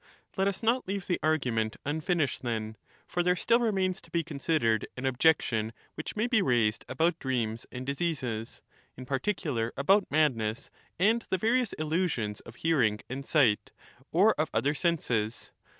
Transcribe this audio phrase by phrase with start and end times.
[0.35, 4.87] Let us not leave the argument unfinished, then; for there still remains to be considered
[4.97, 8.61] an objection which may be raised about dreams and diseases^"
[8.97, 13.69] in particular about madness, and the various illusions of hearing and sight,
[14.11, 15.51] or of other senses.